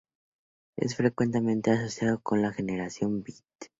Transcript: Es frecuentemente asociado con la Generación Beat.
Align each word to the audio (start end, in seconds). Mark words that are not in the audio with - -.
Es 0.77 0.95
frecuentemente 0.95 1.69
asociado 1.69 2.19
con 2.23 2.41
la 2.41 2.51
Generación 2.51 3.21
Beat. 3.21 3.43